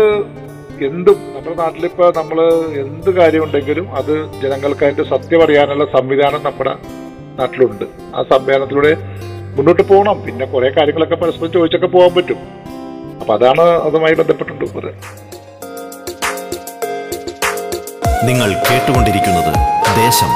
എന്തും 0.85 1.19
നമ്മുടെ 1.35 1.55
നാട്ടിലിപ്പോ 1.55 2.11
നമ്മൾ 2.15 2.37
എന്ത് 2.83 3.09
കാര്യം 3.09 3.43
ഉണ്ടെങ്കിലും 3.43 3.95
അത് 3.95 4.11
ജനങ്ങൾക്ക് 4.41 4.83
അതിന്റെ 4.85 5.03
സത്യം 5.03 5.43
അറിയാനുള്ള 5.43 5.85
സംവിധാനം 5.97 6.41
നമ്മുടെ 6.43 6.73
നാട്ടിലുണ്ട്. 7.39 7.85
ആ 8.15 8.21
സംവിധാനത്തിലൂടെ 8.31 8.91
മുന്നോട്ട് 9.57 9.81
പോകണം 9.81 10.21
പിന്നെ 10.25 10.45
കുറെ 10.45 10.69
കാര്യങ്ങളൊക്കെ 10.69 11.15
പരസ്പരം 11.15 11.51
ചോദിച്ചൊക്കെ 11.51 11.87
പോകാൻ 11.87 12.15
പറ്റും. 12.15 12.39
അപ്പൊ 13.21 13.33
അതാണ് 13.33 13.61
അതുമായി 13.61 14.13
ബന്ധപ്പെട്ടുണ്ട് 14.13 14.65
പറയാൻ 14.77 14.97
നിങ്ങൾ 18.27 18.49
കേട്ടുകൊണ്ടിരിക്കുന്നത് 18.69 19.51
ദേശം 20.03 20.31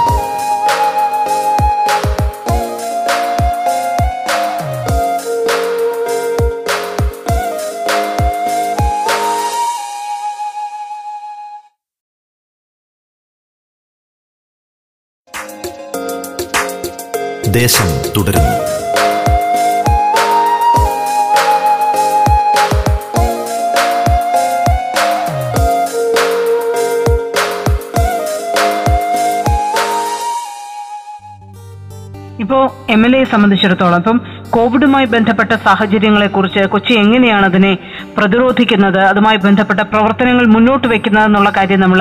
ദേശം 17.57 17.89
തുടരുന്നു. 18.17 18.53
ഇപ്പോ 32.43 32.59
എം 32.89 33.05
എൽ 33.05 33.15
എയെ 33.15 33.23
സംബന്ധിച്ചിടത്തോളം 33.23 33.95
ഇപ്പം 33.95 34.17
കോവിഡുമായി 34.49 35.05
ബന്ധപ്പെട്ട 35.05 35.51
സാഹചര്യങ്ങളെ 35.51 36.27
കുറിച്ച് 36.27 36.59
കൊച്ചി 36.59 36.93
എങ്ങനെയാണ് 36.93 37.45
അതിനെ 37.45 37.73
പ്രതിരോധിക്കുന്നത് 38.17 38.99
അതുമായി 38.99 39.37
ബന്ധപ്പെട്ട 39.37 39.79
പ്രവർത്തനങ്ങൾ 39.79 40.45
മുന്നോട്ട് 40.45 40.87
വെക്കുന്നത് 40.87 41.25
എന്നുള്ള 41.25 41.49
കാര്യം 41.57 41.79
നമ്മൾ 41.79 41.99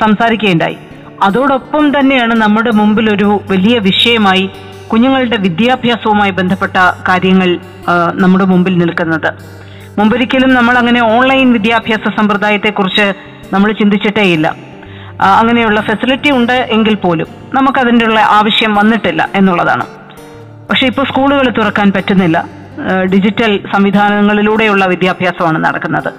സംസാരിക്കുകയുണ്ടായി. 0.00 0.76
അതോടൊപ്പം 1.22 1.84
തന്നെയാണ് 1.98 2.34
നമ്മുടെ 2.34 2.70
മുമ്പിൽ 2.70 3.14
ഒരു 3.14 3.40
വലിയ 3.50 3.78
വിഷയമായി 3.78 4.50
കുഞ്ഞുങ്ങളുടെ 4.92 5.36
വിദ്യാഭ്യാസവുമായി 5.36 6.30
ബന്ധപ്പെട്ട 6.30 6.76
കാര്യങ്ങൾ 7.08 7.58
നമ്മുടെ 8.14 8.44
മുമ്പിൽ 8.44 8.78
നിൽക്കുന്നത്. 8.78 9.30
മുമ്പൊരിക്കലും 9.98 10.54
നമ്മൾ 10.54 10.78
അങ്ങനെ 10.78 11.00
ഓൺലൈൻ 11.14 11.52
വിദ്യാഭ്യാസ 11.52 12.10
സമ്പ്രദായത്തെക്കുറിച്ച് 12.18 13.06
നമ്മൾ 13.52 13.72
ചിന്തിച്ചിട്ടേയില്ല 13.72 14.46
അങ്ങനെയുള്ള 15.40 15.80
ഫെസിലിറ്റി 15.80 16.30
ഉണ്ട് 16.30 16.52
എങ്കിൽ 16.52 16.94
പോലും 16.94 17.26
നമുക്കതിന്റെ 17.54 18.04
ഉള്ള 18.06 18.20
ആവശ്യം 18.20 18.74
വന്നിട്ടില്ല 18.74 19.28
എന്നുള്ളതാണ്. 19.34 19.84
പക്ഷേ 20.70 20.86
ഇപ്പോൾ 20.86 21.04
സ്കൂളുകൾ 21.04 21.48
തുറക്കാൻ 21.48 21.92
പറ്റുന്നില്ല. 21.96 22.38
ഡിജിറ്റൽ 23.12 23.52
സംവിധാനങ്ങളിലൂടെയുള്ള 23.72 24.86
വിദ്യാഭ്യാസമാണ് 24.86 25.58
നടക്കുന്നത്. 25.64 26.10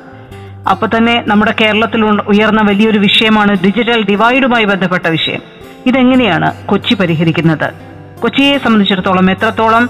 അപ്പോൾ 0.72 0.90
തന്നെ 0.98 1.24
നമ്മുടെ 1.28 1.54
കേരളത്തിൽ 1.62 2.04
ഉയർന്ന 2.06 2.62
വലിയൊരു 2.62 2.98
വിഷയമാണ് 2.98 3.54
ഡിജിറ്റൽ 3.66 4.02
ഡിവൈഡുമായി 4.10 4.66
ബന്ധപ്പെട്ട 4.66 5.08
വിഷയം. 5.08 5.42
ഇതെങ്ങനെയാണ് 5.86 6.50
കൊച്ചി 6.66 6.94
പരിഹരിക്കുന്നത്? 6.94 7.93
കൊച്ചിയെ 8.24 8.58
സംബന്ധിച്ചിടത്തോളം 8.66 9.28
എത്രത്തോളം 9.34 9.86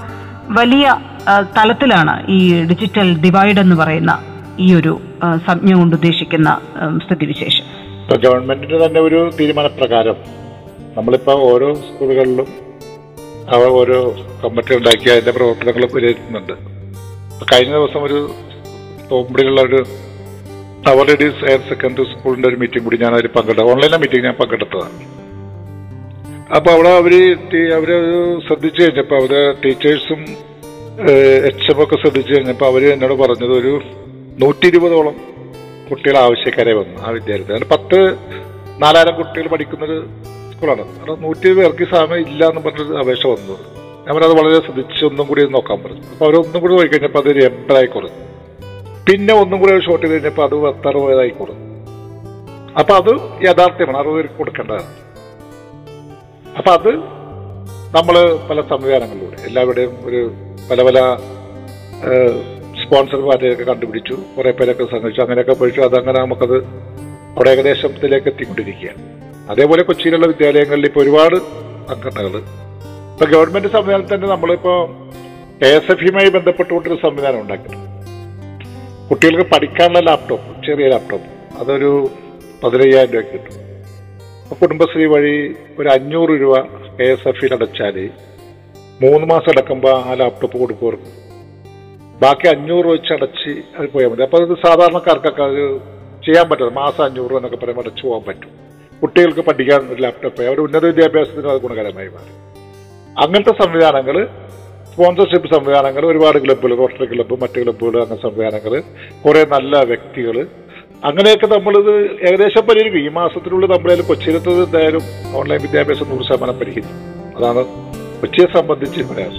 വലിയ 0.60 0.86
തലത്തിലാണ് 1.58 2.13
ഈ 2.36 2.40
ഡിജിറ്റൽ 2.70 3.10
ഡിവൈഡ് 3.25 3.60
എന്ന് 3.63 3.75
പറയുന്ന 3.82 4.13
ഈ 4.66 4.68
ഒരു 4.80 4.94
സംജ്ഞ 5.48 5.72
കൊണ്ട് 5.80 5.94
ഉദ്ദേശിക്കുന്ന 5.98 6.50
സ്ഥിതിവിശേഷം. 7.06 7.66
ഇപ്പൊ 8.02 8.16
ഗവൺമെന്റിന്റെ 8.25 8.80
തന്നെ 8.86 9.02
ഒരു 9.08 9.20
തീരുമാനപ്രകാരം 9.40 10.18
നമ്മളിപ്പോ 10.98 11.34
ഓരോ 11.52 11.70
സ്കൂളുകളിലും 11.86 12.50
അവർ 13.56 13.70
ഓരോ 13.82 14.00
കമ്മിറ്റി 14.44 14.74
ഉണ്ടാക്കി 14.80 15.08
അതിന്റെ 15.13 15.34
പ്രവർത്തനങ്ങൾ 15.38 15.86
വിലയിരുത്തുന്നുണ്ട് 15.96 16.54
കഴിഞ്ഞ 17.52 17.74
ദിവസം 17.80 18.02
ഒരു 18.08 18.20
തോമ്പടിയിലുള്ള 19.12 19.62
ഒരു 19.62 19.80
അവർ 20.92 21.06
ലേഡീസ് 21.10 21.42
ഹയർ 21.46 21.62
സെക്കൻഡറി 21.72 22.06
സ്കൂളിന്റെ 22.12 22.48
ഒരു 22.52 22.58
മീറ്റിംഗ് 22.62 22.86
കൂടി 22.86 22.98
ഞാൻ 23.04 23.13
അതിൽ 23.18 23.28
പങ്കെടുത്തു. 23.38 23.68
ഓൺലൈനിലെ 23.74 24.00
മീറ്റിംഗ് 24.04 24.25
ഞാൻ 24.28 24.36
പങ്കെടുത്തതാണ്. 24.42 24.98
അപ്പൊ 26.55 26.69
അവിടെ 26.75 26.89
അവർ 27.01 27.13
അവരെ 27.77 27.95
ശ്രദ്ധിച്ചു 28.48 28.79
കഴിഞ്ഞപ്പോ 28.83 29.15
അവരെ 29.19 29.41
ടീച്ചേഴ്സും 29.63 30.22
എച്ച് 31.50 31.69
എം 31.72 31.79
ഒക്കെ 31.83 31.95
ശ്രദ്ധിച്ചു 32.01 32.31
കഴിഞ്ഞപ്പോ 32.33 32.65
അവർ 32.72 32.83
എന്നോട് 32.93 33.13
പറഞ്ഞത് 33.22 33.53
ഒരു 33.60 33.72
നൂറ്റി 34.41 34.65
ഇരുപതോളം 34.72 35.15
കുട്ടികൾ 35.89 36.17
ആവശ്യക്കാരെ 36.17 36.74
വന്നു 36.79 36.98
ആ 37.05 37.10
വിദ്യാലയത്തിൽ. 37.15 37.53
അതിന് 37.55 37.69
പത്ത് 37.72 38.00
നാലായിരം 38.83 39.15
കുട്ടികൾ 39.19 39.48
പഠിക്കുന്ന 39.53 39.83
ഒരു 39.89 39.98
സ്കൂളാണ്. 40.53 40.83
കാരണം 40.98 41.22
നൂറ്റി 41.25 41.50
പേർക്ക് 41.60 41.88
സമയം 41.95 42.22
ഇല്ല 42.27 42.43
എന്ന് 42.51 42.62
പറഞ്ഞൊരു 42.65 42.98
അപേക്ഷ 43.03 43.25
വന്നു. 43.33 43.55
പറഞ്ഞത് 44.07 44.36
വളരെ 44.39 44.60
ശ്രദ്ധിച്ച് 44.65 45.03
ഒന്നും 45.10 45.25
കൂടി 45.27 45.43
നോക്കാൻ 45.55 45.79
പറഞ്ഞു. 45.83 46.03
അപ്പൊ 46.13 46.25
അവരൊന്നും 46.25 46.62
കൂടി 46.63 46.74
പോയി 46.74 46.88
കഴിഞ്ഞപ്പോൾ 46.88 47.22
അതൊരു 47.24 47.41
എൺപതായി 47.50 47.86
കുറഞ്ഞു. 47.86 48.22
പിന്നെ 49.07 49.33
ഒന്നും 49.43 49.57
കൂടി 49.62 49.72
ഷോർട്ട് 49.88 50.05
ചെയ്ത് 50.05 50.15
കഴിഞ്ഞപ്പോൾ 50.15 50.45
അത് 50.48 50.55
പത്തറുപതായി 50.65 51.33
കുറഞ്ഞു. 51.39 51.67
അപ്പൊ 52.79 52.93
അത് 53.01 53.12
യാഥാർത്ഥ്യമാണ് 53.48 53.98
അറുപത് 53.98 54.17
പേർക്ക് 54.19 54.38
കൊടുക്കേണ്ടതാണ്. 54.41 54.89
അപ്പൊ 56.57 56.72
അത് 56.77 56.91
നമ്മൾ 57.95 58.15
പല 58.50 58.62
സംവിധാനങ്ങളിലൂടെ 58.72 59.38
എല്ലാവരുടെയും 59.48 59.93
ഒരു 60.07 60.19
പല 60.69 60.81
പല 60.88 61.00
സ്പോൺസർമാരെയൊക്കെ 62.81 63.63
കണ്ടുപിടിച്ചു 63.63 64.15
കുറേ 64.38 64.51
പേരൊക്കെ 64.51 64.86
സംഘടിച്ചു 64.93 65.22
അങ്ങനെയൊക്കെ 65.22 65.55
പഠിച്ചു 65.62 65.81
അതങ്ങനെ 65.81 66.17
നമുക്കത് 66.19 66.57
അവിടെ 67.36 67.50
ഏകദേശത്തിലേക്ക് 67.50 68.27
എത്തിക്കൊണ്ടിരിക്കുകയാണ്. 68.31 69.01
അതേപോലെ 69.51 69.83
കൊച്ചിയിലുള്ള 69.83 70.27
വിദ്യാലയങ്ങളിൽ 70.31 70.86
ഇപ്പോൾ 70.89 71.01
ഒരുപാട് 71.03 71.38
സംഘടനകൾ 71.89 72.38
ഇപ്പൊ 73.13 73.25
ഗവൺമെന്റ് 73.33 73.67
സംവിധാനത്തിൽ 73.67 74.15
തന്നെ 74.15 74.27
നമ്മളിപ്പോ 74.27 74.75
കെ 75.62 75.69
എസ് 75.77 75.91
എഫ് 75.91 76.03
ഇയുമായി 76.05 76.29
ബന്ധപ്പെട്ടുകൊണ്ടൊരു 76.38 76.98
സംവിധാനം 77.05 77.41
ഉണ്ടാക്കിയിട്ടുണ്ട്. 77.41 77.89
കുട്ടികൾക്ക് 79.10 79.45
പഠിക്കാനുള്ള 79.53 80.01
ലാപ്ടോപ്പ് 80.10 80.50
ചെറിയ 80.67 80.88
ലാപ്ടോപ്പ് 80.93 81.29
അതൊരു 81.62 81.91
പതിനയ്യായിരം 82.63 83.13
രൂപ 83.13 83.24
കിട്ടും. 83.33 83.73
കുടുംബശ്രീ 84.51 85.05
വഴി 85.05 85.55
ഒരു 85.79 85.89
അഞ്ഞൂറ് 85.89 86.41
രൂപ 86.41 86.59
കെ 86.97 87.03
എസ് 87.03 87.27
എഫ് 87.27 87.41
ഇയിൽ 87.43 87.53
അടച്ചാൽ 87.53 88.09
മൂന്ന് 89.01 89.27
മാസം 89.27 89.50
അടക്കുമ്പോൾ 89.50 89.95
ആ 90.09 90.13
ലാപ്ടോപ്പ് 90.13 90.57
കൊടുക്കും 90.57 91.13
ബാക്കി 92.21 92.47
അഞ്ഞൂറ് 92.47 92.85
വെച്ച് 92.85 93.13
അടച്ച് 93.13 93.53
അത് 93.77 93.89
പോയാൽ 93.89 94.09
മതി. 94.09 94.23
അപ്പോൾ 94.23 94.41
അത് 94.45 94.53
സാധാരണക്കാർക്കൊക്കെ 94.65 95.43
അത് 95.43 95.62
ചെയ്യാൻ 96.25 96.50
പറ്റില്ല. 96.50 96.73
മാസം 96.73 97.03
അഞ്ഞൂറ് 97.03 97.31
രൂപ 97.31 97.39
എന്നൊക്കെ 97.39 97.57
പറയുമ്പോൾ 97.57 97.81
അടച്ചു 97.81 98.07
പോകാൻ 98.07 98.23
പറ്റും. 98.27 98.51
കുട്ടികൾക്ക് 99.03 99.39
പഠിക്കാൻ 99.39 99.81
ഒരു 99.93 100.01
ലാപ്ടോപ്പ് 100.01 100.43
അവർ 100.43 100.59
ഉന്നത 100.62 100.85
വിദ്യാഭ്യാസത്തിന് 100.85 101.47
അത് 101.47 101.62
ഗുണകരമായി 101.62 102.07
മാറി. 102.07 102.31
അങ്ങനത്തെ 103.23 103.63
സംവിധാനങ്ങൾ 103.63 104.27
സ്പോൺസർഷിപ്പ് 104.91 105.55
സംവിധാനങ്ങൾ 105.55 106.05
ഒരുപാട് 106.05 106.38
ക്ലബ്ബുകൾ 106.45 106.75
റോട്ടറി 106.75 107.15
ക്ലബ്ബ് 107.15 107.41
മറ്റ് 107.41 107.63
ക്ലബ്ബുകൾ 107.63 108.03
അങ്ങനെ 108.03 108.21
സംവിധാനങ്ങൾ 108.21 108.73
കുറേ 109.25 109.45
നല്ല 109.45 109.83
വ്യക്തികൾ 109.83 110.47
അങ്ങനെയൊക്കെ 111.07 111.48
നമ്മളിത് 111.53 111.93
ഏകദേശം 112.27 112.63
പരിഹരിക്കും. 112.67 113.01
ഈ 113.05 113.10
മാസത്തിനുള്ളിൽ 113.17 113.69
നമ്മളതിൽ 113.72 114.05
കൊച്ചിയിലത്തത് 114.10 114.60
എന്തായാലും 114.65 115.03
ഓൺലൈൻ 115.39 115.60
വിദ്യാഭ്യാസം 115.62 116.10
നൂറ് 116.12 116.27
ശതമാനം 116.27 116.55
പരിഹരിക്കും. 116.60 116.95
അതാണ് 117.38 117.63
കൊച്ചിയെ 118.22 118.48
സംബന്ധിച്ച് 118.57 119.01
പറയാം 119.10 119.33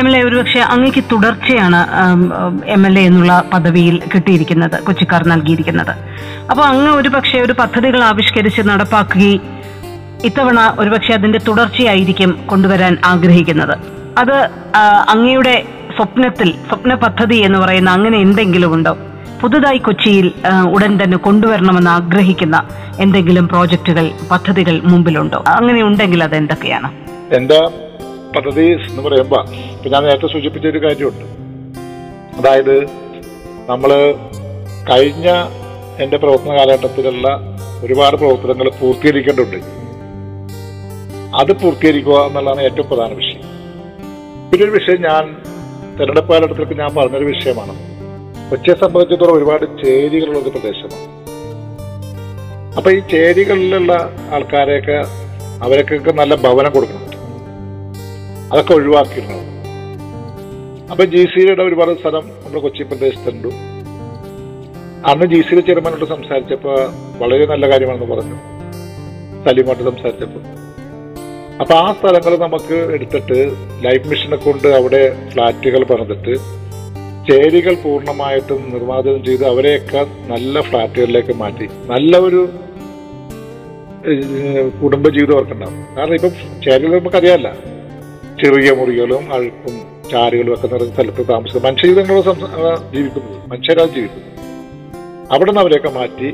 എം 0.00 0.08
എൽ 0.08 0.16
എ 0.16 0.20
ഒരുപക്ഷെ 0.24 0.60
അങ്ങേക്ക് 0.72 1.02
തുടർച്ചയാണ് 1.12 1.78
എം 2.74 2.82
എൽ 2.88 2.98
എ 2.98 3.02
എന്നുള്ള 3.08 3.32
പദവിയിൽ 3.52 3.96
കിട്ടിയിരിക്കുന്നത് 4.12 4.76
കൊച്ചിക്കാർ 4.86 5.22
നൽകിയിരിക്കുന്നത്. 5.32 5.92
അപ്പോൾ 6.50 6.64
അങ്ങ് 6.72 6.90
ഒരുപക്ഷെ 7.00 7.38
ഒരു 7.46 7.54
പദ്ധതികൾ 7.62 8.00
ആവിഷ്കരിച്ച് 8.10 8.62
നടപ്പാക്കുകയും 8.70 9.42
ഇത്തവണ 10.28 10.60
ഒരുപക്ഷെ 10.78 11.12
അതിന്റെ 11.18 11.40
തുടർച്ചയായിരിക്കും 11.48 12.30
കൊണ്ടുവരാൻ 12.46 12.94
ആഗ്രഹിക്കുന്നത്. 13.10 13.74
അത് 14.22 14.36
അങ്ങയുടെ 15.14 15.56
സ്വപ്നത്തിൽ 15.96 16.48
സ്വപ്ന 16.68 16.94
പദ്ധതി 17.04 17.36
എന്ന് 17.48 17.58
പറയുന്ന 17.58 17.90
അങ്ങനെ 17.90 18.16
എന്തെങ്കിലും 18.26 18.72
ഉണ്ടോ? 18.76 18.94
പുതുതായി 19.42 19.78
കൊച്ചിയിൽ 19.78 20.32
ഉടൻ 20.74 20.92
തന്നെ 21.02 21.16
കൊണ്ടുവരണമെന്ന് 21.16 21.90
ആഗ്രഹിക്കുന്ന 21.90 22.68
എന്തെങ്കിലും 23.00 23.48
പ്രോജക്റ്റുകൾ 23.48 24.10
പദ്ധതികൾ 24.30 24.80
മുമ്പിലുണ്ടോ? 24.80 25.44
അങ്ങനെ 25.46 25.82
ഉണ്ടെങ്കിൽ 25.82 26.24
അത് 26.24 26.36
എന്തൊക്കെയാണ്? 26.36 26.88
എന്റെ 27.34 27.60
പദ്ധതി 28.36 28.64
എന്ന് 28.90 29.02
പറയുമ്പോൾ 29.02 29.42
ഞാൻ 29.88 30.02
നേരത്തെ 30.04 30.26
സൂചിപ്പിച്ച 30.26 30.66
ഒരു 30.66 30.82
കാര്യമുണ്ട്. 30.84 31.24
അതായത് 32.38 32.84
നമ്മൾ 33.68 34.14
കഴിഞ്ഞ 34.90 35.28
എന്റെ 36.02 36.16
പ്രവർത്തന 36.16 36.56
കാലഘട്ടത്തിലുള്ള 36.56 37.28
ഒരുപാട് 37.82 38.16
പ്രവർത്തനങ്ങൾ 38.16 38.70
പൂർത്തീകരിക്കേണ്ടതുണ്ട്. 38.80 39.56
അത് 41.36 41.52
പൂർത്തീകരിക്കുക 41.52 42.18
എന്നുള്ളതാണ് 42.26 42.62
ഏറ്റവും 42.62 42.88
പ്രധാന 42.88 43.12
വിഷയം. 43.12 43.42
പിന്നൊരു 44.50 44.70
വിഷയം 44.70 45.00
ഞാൻ 45.02 45.24
തെരഞ്ഞെടുപ്പ് 45.96 46.32
കാലഘട്ടത്തിലേക്ക് 46.32 46.78
ഞാൻ 46.80 46.90
പറഞ്ഞൊരു 46.94 47.24
വിഷയമാണ്. 47.24 47.97
കൊച്ചിയെ 48.50 48.74
സംബന്ധിച്ചിടത്തോളം 48.74 49.36
ഒരുപാട് 49.38 49.64
ചേരികളുള്ള 49.82 50.38
ഒരു 50.38 50.48
പ്രദേശമാണ്. 50.48 51.06
അപ്പൊ 52.76 52.90
ഈ 52.90 53.00
ചേരികളിലുള്ള 53.12 53.92
ആൾക്കാരെയൊക്കെ 54.32 54.98
അവരൊക്കെ 55.64 56.12
നല്ല 56.12 56.34
ഭവനം 56.34 56.72
കൊടുക്കണം. 56.72 57.04
അതൊക്കെ 58.52 58.72
ഒഴിവാക്കിയിരുന്നു 58.74 59.38
അപ്പൊ 60.90 61.04
ജി 61.04 61.22
സിയുടെ 61.24 61.62
ഒരുപാട് 61.62 61.90
സ്ഥലം 62.00 62.24
നമ്മുടെ 62.42 62.60
കൊച്ചി 62.60 62.82
പ്രദേശത്തുണ്ട്. 62.82 63.48
അന്ന് 65.10 65.26
ജി 65.26 65.40
സിയിലെ 65.40 65.60
ചെയർമാനോട് 65.60 66.04
സംസാരിച്ചപ്പോ 66.04 66.74
വളരെ 67.18 67.46
നല്ല 67.46 67.70
കാര്യമാണെന്ന് 67.70 68.14
പറഞ്ഞു. 68.14 68.38
സലീമായിട്ട് 69.44 69.84
സംസാരിച്ചപ്പോ. 69.90 70.40
അപ്പൊ 71.60 71.74
ആ 71.74 71.92
സ്ഥലങ്ങൾ 71.92 72.36
നമുക്ക് 72.36 72.78
എടുത്തിട്ട് 72.96 73.38
ലൈഫ് 73.86 74.08
മിഷനെ 74.08 74.36
കൊണ്ട് 74.36 74.68
അവിടെ 74.68 75.02
ഫ്ലാറ്റുകൾ 75.32 75.84
പണിതിട്ട് 75.84 76.34
ചേരികൾ 77.28 77.74
പൂർണമായിട്ടും 77.84 78.60
നിർമ്മാർജനം 78.74 79.22
ചെയ്ത് 79.28 79.44
അവരെയൊക്കെ 79.52 80.02
നല്ല 80.32 80.60
ഫ്ലാറ്റുകളിലേക്ക് 80.68 81.34
മാറ്റി. 81.42 81.66
നല്ല 81.92 82.12
ഒരു 82.28 82.40
കുടുംബജീവിതം 84.82 85.34
അവർക്കുണ്ടാവും. 85.36 85.80
കാരണം 85.96 86.14
ഇപ്പം 86.18 86.32
ചേരികൾ 86.64 86.92
നമുക്കറിയാമല്ല 86.98 87.48
ചെറിയ 88.42 88.70
മുറികളും 88.78 89.24
അഴുക്കും 89.36 89.74
ചാരുകളും 90.12 90.52
ഒക്കെ 90.54 90.68
നിറഞ്ഞ 90.72 90.92
സ്ഥലത്ത് 90.94 91.22
താമസിക്കുന്നത് 91.30 91.66
മനുഷ്യജീവിതങ്ങളോ 91.68 92.20
ജീവിക്കുന്നത് 92.94 93.36
മനുഷ്യരാണ് 93.52 93.92
ജീവിക്കുന്നത്. 93.96 94.30
അവിടെ 95.34 95.50
നിന്ന് 95.50 95.62
അവരെയൊക്കെ 95.64 95.90
മാറ്റി 95.98 96.30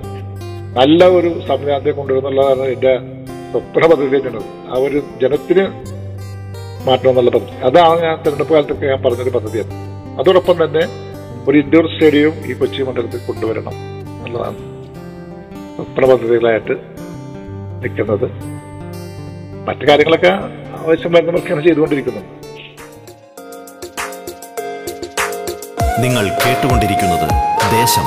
നല്ല 0.79 1.09
ഒരു 1.17 1.31
സംവിധാനത്തെ 1.49 1.95
കൊണ്ടുവരുന്നുള്ളതാണ് 1.99 2.67
എന്റെ 2.75 2.93
സ്വപ്ന 3.51 3.83
പദ്ധതിയിലേക്കുള്ളത് 3.93 4.47
ആ 4.71 4.79
ഒരു 4.87 5.01
ജനത്തിന് 5.23 5.65
മാറ്റം 6.87 7.11
എന്നുള്ള 7.13 7.33
പദ്ധതി. 7.37 7.59
അതാണ് 7.71 8.01
ഞാൻ 8.07 8.17
തെരഞ്ഞെടുപ്പ് 8.25 8.55
കാലത്തൊക്കെ 8.57 8.87
ഞാൻ 8.93 9.03
പറഞ്ഞൊരു 9.07 9.35
പദ്ധതിയാണ്. 9.39 9.73
അതോടൊപ്പം 10.19 10.57
തന്നെ 10.65 10.85
ഒരു 11.49 11.57
ഇൻഡോർ 11.59 11.87
സ്റ്റേഡിയവും 11.87 12.37
ഈ 12.51 12.55
കൊച്ചി 12.55 12.83
മണ്ഡലത്തിൽ 12.83 13.21
കൊണ്ടുവരണം 13.27 13.73
എന്നുള്ളതാണ് 13.73 14.61
പ്രബന്ധതകളായിട്ട് 15.97 16.75
നിൽക്കുന്നത്. 17.85 18.27
മറ്റു 19.69 19.85
കാര്യങ്ങളൊക്കെ 19.89 20.31
ആവശ്യം 20.81 21.13
വരുന്നവർക്കാണ് 21.13 21.63
ചെയ്തുകൊണ്ടിരിക്കുന്നത്. 21.67 22.25
നിങ്ങൾ 26.05 26.25
കേട്ടുകൊണ്ടിരിക്കുന്നത് 26.45 27.29
ദേശം. 27.79 28.07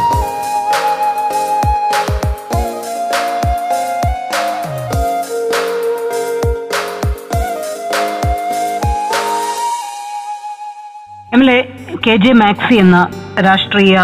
കെ 12.05 12.15
ജെ 12.23 12.31
മാക്സി 12.41 12.75
എന്ന 12.75 12.97
രാഷ്ട്രീയ 13.45 13.95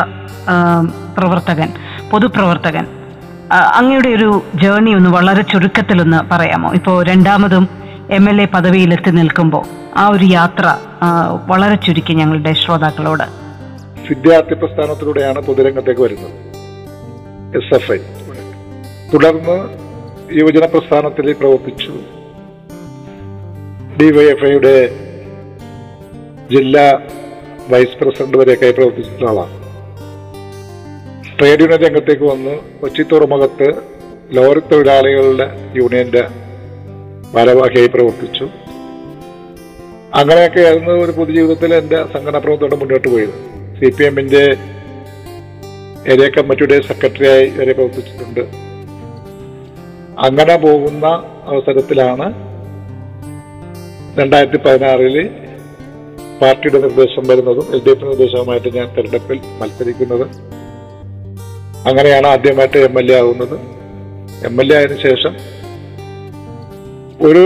പ്രവർത്തകൻ 1.18 1.70
പൊതുപ്രവർത്തകൻ. 2.12 2.86
അങ്ങയുടെ 3.78 4.10
ഒരു 4.18 4.30
ജേർണി 4.62 4.92
ഒന്ന് 4.98 5.10
വളരെ 5.10 5.44
ചുരുക്കത്തിലൊന്ന് 5.52 6.20
പറയാമോ? 6.32 6.70
ഇപ്പോൾ 6.80 6.98
രണ്ടാമതും 7.10 7.66
എം 8.18 8.26
എൽ 8.30 8.38
എ 8.42 8.46
പദവിയിലെത്തി 8.46 9.12
നിൽക്കുമ്പോൾ 9.20 9.66
ആ 9.98 10.04
ഒരു 10.08 10.26
യാത്ര 10.26 10.66
വളരെ 11.52 11.76
ചുരുക്കി 11.76 12.14
ഞങ്ങളുടെ 12.14 12.54
ശ്രോതാക്കളോട്. 12.54 13.26
വിദ്യാർത്ഥി 14.10 14.54
പ്രസ്ഥാനത്തിലൂടെയാണ് 14.54 15.42
പൊതുരംഗത്തേക്ക് 15.48 16.02
വരുന്നത്. 16.02 16.36
എസ് 17.60 17.74
എഫ് 17.76 17.92
ഐ 17.92 18.00
തുടർന്ന് 19.14 19.58
യുവജന 20.40 20.66
പ്രസ്ഥാനത്തിൽ 20.66 21.28
പ്രവർത്തിച്ചു. 21.42 21.94
ഡിവൈഎഫ്ഐയുടെ 24.00 24.76
ജില്ലാ 26.54 26.88
വൈസ് 27.72 27.98
പ്രസിഡന്റ് 28.00 28.38
വരെയൊക്കെ 28.38 28.72
പ്രവർത്തിച്ചിരുന്ന 28.72 29.30
ആളാണ്. 29.30 29.56
ട്രേഡ് 31.38 31.62
യൂണിയൻ 31.62 31.80
രംഗത്തേക്ക് 31.80 32.24
വന്ന് 32.24 32.80
കൊച്ചി 32.82 33.04
തുറമുഖത്ത് 33.04 33.68
ലോറി 34.32 34.60
തൊഴിലാളികളുടെ 34.60 35.48
യൂണിയന്റെ 35.76 36.24
ഭാരവാഹിയായി 37.34 37.88
പ്രവർത്തിച്ചു. 37.88 38.46
അങ്ങനെയൊക്കെ 40.14 40.60
ആയിരുന്നു 40.60 40.92
ഒരു 40.92 41.12
പൊതുജീവിതത്തിൽ 41.12 41.74
എന്റെ 41.74 42.06
സംഘടനാ 42.14 42.40
പ്രവർത്തനം 42.40 42.80
മുന്നോട്ട് 42.80 43.08
പോയത്. 43.08 43.36
സി 43.80 43.90
പി 43.90 44.04
എമ്മിന്റെ 44.04 44.44
ഏരിയ 46.12 46.30
കമ്മിറ്റിയുടെ 46.30 46.82
സെക്രട്ടറിയായി 46.82 47.50
വരെ 47.50 47.74
പ്രവർത്തിച്ചിട്ടുണ്ട്. 47.74 48.44
അങ്ങനെ 50.20 50.56
പോകുന്ന 50.58 51.06
അവസരത്തിലാണ് 51.46 52.28
രണ്ടായിരത്തി 54.20 54.58
പതിനാറിൽ 54.58 55.30
പാർട്ടിയുടെ 56.42 56.80
നിർദ്ദേശം 56.84 57.24
വരുന്നതും 57.30 57.68
എൽ 57.76 57.82
ഡി 57.86 57.92
എഫ് 57.94 58.06
നിർദ്ദേശവുമായിട്ട് 58.10 58.70
ഞാൻ 58.78 58.88
തെരഞ്ഞെടുപ്പിൽ 58.96 59.40
മത്സരിക്കുന്നത്. 59.62 60.26
അങ്ങനെയാണ് 61.90 62.28
ആദ്യമായിട്ട് 62.34 62.80
എം 62.88 62.96
എൽ 63.02 63.08
എ 63.12 63.16
ആവുന്നത്. 63.22 63.56
എം 64.50 64.56
എൽ 64.62 64.70
എ 64.74 64.76
ആയതിനു 64.78 65.00
ശേഷം 65.08 65.34
ഒരു 67.28 67.44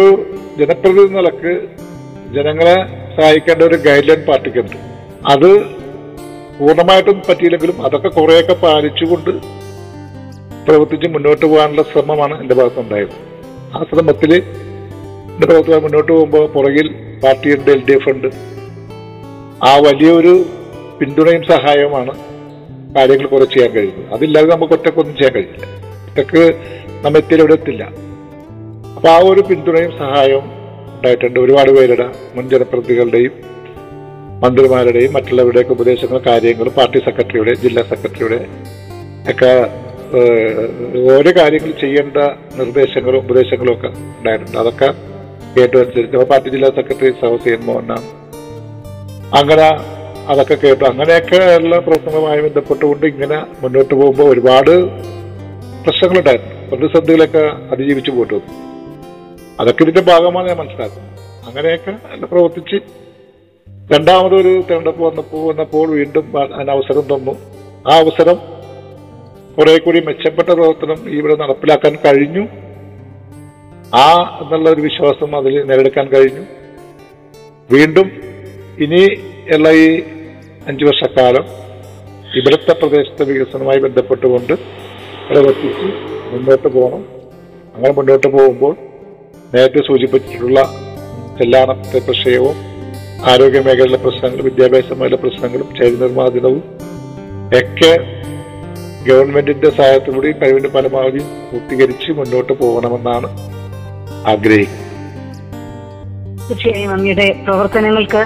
ജനപ്രതിനിധി 0.59 1.13
നിലയ്ക്ക് 1.17 1.53
ജനങ്ങളെ 2.35 2.75
സഹായിക്കേണ്ട 3.17 3.61
ഒരു 3.69 3.77
ഗൈഡ് 3.87 4.07
ലൈൻ 4.09 4.21
പാർട്ടിക്കുണ്ട്. 4.29 4.77
അത് 5.33 5.49
പൂർണമായിട്ടും 6.59 7.17
പറ്റിയില്ലെങ്കിലും 7.29 7.77
അതൊക്കെ 7.85 8.09
കുറേയൊക്കെ 8.17 8.55
പാലിച്ചുകൊണ്ട് 8.65 9.31
പ്രവർത്തിച്ച് 10.67 11.07
മുന്നോട്ട് 11.15 11.45
പോകാനുള്ള 11.45 11.83
ശ്രമമാണ് 11.91 12.35
എന്റെ 12.41 12.55
ഭാഗത്തുണ്ടായത്. 12.59 13.15
ആ 13.75 13.83
ശ്രമത്തിൽ 13.89 14.31
എന്റെ 14.35 15.45
പ്രവർത്തനം 15.49 15.83
മുന്നോട്ട് 15.85 16.11
പോകുമ്പോൾ 16.11 16.45
പുറകിൽ 16.55 16.87
പാർട്ടിയുണ്ട് 17.23 17.69
എൽ 17.75 17.81
ഡി 17.89 17.95
എഫ് 17.97 18.09
ഉണ്ട്. 18.13 18.29
ആ 19.65 19.77
വലിയൊരു 19.77 20.45
പിന്തുണയും 20.99 21.43
സഹായവുമാണ് 21.43 22.13
കാര്യങ്ങൾ 22.95 23.27
കുറെ 23.27 23.45
ചെയ്യാൻ 23.45 23.71
കഴിയുന്നത്. 23.71 24.13
അതില്ലാതെ 24.13 24.47
നമുക്ക് 24.47 24.73
ഒറ്റക്കൊന്നും 24.73 25.15
ചെയ്യാൻ 25.15 25.33
കഴിയില്ല. 25.33 25.65
ഒറ്റയ്ക്ക് 26.09 26.43
നമ്മൾ 27.05 27.17
എത്തിയാൽ 27.17 27.53
എത്തില്ല. 27.53 27.83
അപ്പൊ 28.95 29.09
ആ 29.09 29.17
ഒരു 29.17 29.41
പിന്തുണയും 29.41 29.91
സഹായവും 29.91 30.43
ഉണ്ടായിട്ടുണ്ട്. 30.95 31.39
ഒരുപാട് 31.39 31.71
പേരുടെ 31.71 32.07
മുൻ 32.35 32.49
ജനപ്രതിനിധികളുടെയും 32.49 33.31
മന്ത്രിമാരുടെയും 34.43 35.13
മറ്റുള്ളവരുടെയൊക്കെ 35.13 35.71
ഉപദേശങ്ങളും 35.71 36.23
കാര്യങ്ങളും 36.27 36.73
പാർട്ടി 36.73 36.99
സെക്രട്ടറിയുടെ 36.99 37.53
ജില്ലാ 37.53 37.83
സെക്രട്ടറിയുടെ 37.83 38.39
ഒക്കെ 39.31 39.51
ഓരോ 41.13 41.31
കാര്യങ്ങൾ 41.41 41.71
ചെയ്യേണ്ട 41.71 42.17
നിർദ്ദേശങ്ങളും 42.55 43.17
ഉപദേശങ്ങളും 43.17 43.73
ഒക്കെ 43.73 43.87
ഉണ്ടായിട്ടുണ്ട്. 43.87 44.57
അതൊക്കെ 44.57 44.93
കേട്ടു 45.57 45.77
അനുസരിച്ച്. 45.77 46.17
പാർട്ടി 46.17 46.49
ജില്ലാ 46.49 46.69
സെക്രട്ടറി 46.69 47.53
എൻ 47.53 47.65
മോഹനാണ് 47.65 48.26
അങ്ങനെ 49.35 49.67
അതൊക്കെ 50.27 50.55
കേട്ടു. 50.55 50.83
അങ്ങനെയൊക്കെ 50.83 51.55
ഉള്ള 51.55 51.79
പ്രവർത്തനവുമായി 51.79 52.41
ബന്ധപ്പെട്ടുകൊണ്ട് 52.41 53.05
ഇങ്ങനെ 53.05 53.37
മുന്നോട്ട് 53.61 53.93
പോകുമ്പോൾ 53.93 54.23
ഒരുപാട് 54.23 54.87
പ്രശ്നങ്ങളുണ്ടായിരുന്നു. 55.83 56.69
പ്രതിസന്ധികളൊക്കെ 56.69 57.51
അതിജീവിച്ചു 57.71 58.11
പോയിട്ട് 58.11 58.33
വന്നു. 58.33 58.53
അതൊക്കെ 59.59 59.83
ഇതിന്റെ 59.83 60.01
ഭാഗമാണ് 60.01 60.47
ഞാൻ 60.47 60.57
മനസ്സിലാക്കുന്നത് 60.57 61.19
അങ്ങനെയൊക്കെ 61.47 62.25
പ്രവർത്തിച്ച് 62.25 62.75
രണ്ടാമതൊരു 63.93 64.61
തിരഞ്ഞെടുപ്പ് 64.61 65.03
വന്നപ്പോൾ 65.03 65.49
വന്നപ്പോൾ 65.49 65.91
വീണ്ടും 65.91 66.25
അവസരം 66.71 67.01
തന്നു. 67.01 67.31
ആ 67.91 67.97
അവസരം 67.97 68.37
കുറെ 69.57 69.77
കൂടി 69.77 69.99
മെച്ചപ്പെട്ട 69.99 70.49
പ്രവർത്തനം 70.49 71.09
ഇവിടെ 71.09 71.35
നടപ്പിലാക്കാൻ 71.35 71.95
കഴിഞ്ഞു. 72.05 72.47
ആ 73.95 74.39
എന്നുള്ള 74.41 74.69
ഒരു 74.69 74.81
വിശ്വാസം 74.81 75.35
അതിൽ 75.37 75.63
നേടിയെടുക്കാൻ 75.63 76.07
കഴിഞ്ഞു. 76.07 76.45
വീണ്ടും 77.71 78.26
ഇനി 78.77 79.01
ഉള്ള 79.53 79.69
ഈ 79.73 79.87
അഞ്ചു 80.67 80.85
വർഷക്കാലം 80.85 81.45
ഇവിടുത്തെ 82.31 82.73
പ്രദേശത്തെ 82.73 83.23
വികസനവുമായി 83.23 83.79
ബന്ധപ്പെട്ടുകൊണ്ട് 83.79 84.53
പ്രവർത്തിച്ച് 85.29 85.87
മുന്നോട്ട് 86.31 86.67
പോകണം. 86.67 87.01
അങ്ങനെ 87.75 87.93
മുന്നോട്ട് 87.93 88.27
പോകുമ്പോൾ 88.27 88.73
നേരത്തെ 89.53 89.81
സൂചിപ്പിച്ചിട്ടുള്ള 89.87 90.59
കല്യാണത്തെ 91.41 91.99
പ്രശ്നവും 91.99 92.55
ആരോഗ്യ 93.25 93.59
മേഖലയിലെ 93.59 93.97
പ്രശ്നങ്ങളും 93.97 94.45
വിദ്യാഭ്യാസ 94.45 94.89
മേഖലയിലെ 94.93 95.17
പ്രശ്നങ്ങളും 95.17 95.75
ചൈൽഡ് 95.75 96.01
നിർമ്മാർജനവും 96.01 96.63
ഒക്കെ 97.61 97.91
ഗവൺമെന്റിന്റെ 99.05 99.69
സഹായത്തോടെ 99.69 100.31
കഴിവിന്റെ 100.41 100.69
പരമാവധി 100.69 101.21
പൂർത്തീകരിച്ച് 101.49 102.11
മുന്നോട്ട് 102.11 102.53
പോകണമെന്നാണ് 102.53 103.29
ആഗ്രഹിക്കുന്നത് 104.25 104.85
തീർച്ചയായും 106.49 106.91
അങ്ങയുടെ 106.91 107.27
പ്രവർത്തനങ്ങൾക്ക് 107.45 108.21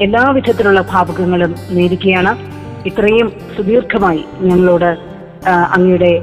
എല്ലാവിധത്തിലുള്ള 0.00 0.80
ഭാവുകങ്ങളും 0.80 1.54
നേരിടുകയാണ്. 1.70 2.54
ഇത്രയും 2.88 3.40
സുദീർഘമായി 3.56 4.24
ഞങ്ങളോട് 4.40 4.96
അങ്ങയുടെ 5.48 6.20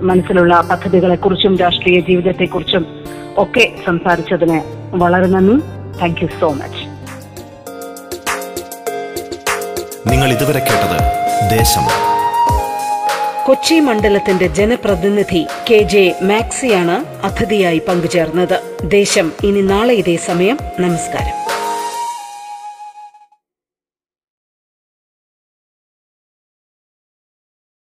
മനസ്സിലുള്ള 0.00 0.60
പദ്ധതികളെക്കുറിച്ചും 0.60 1.56
രാഷ്ട്രീയ 1.56 2.00
ജീവിതത്തെക്കുറിച്ചും 2.00 2.86
ഒക്കെ 3.38 3.72
സംസാരിച്ചതിന് 3.86 4.62
വളരെ 4.96 5.26
നന്ദി. 5.26 5.60
താങ്ക് 6.00 6.20
യു 6.22 6.28
സോ 6.40 6.52
മച്ച് 6.52 6.84
നിങ്ങൾ 10.10 10.32
ഇതുവരെ 10.32 10.58
കേട്ടത് 10.58 10.98
ദേശം. 11.58 11.84
കൊച്ചി 13.46 13.80
മണ്ഡലത്തിന്റെ 13.80 14.46
ജനപ്രതിനിധി 14.46 15.46
കെ 15.70 15.82
ജെ 15.82 16.14
മാക്സിയാണ് 16.22 17.04
അതിഥിയായി 17.26 17.82
പങ്കുചേർന്നത്. 17.88 18.60
ദേശം 18.82 19.32
ഇനി 19.44 19.60
നാളെ 19.60 19.94
ഇതേ 19.94 20.16
സമയം. 20.16 20.58
നമസ്കാരം. 20.80 21.47